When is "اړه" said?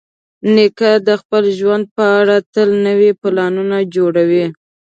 2.19-2.35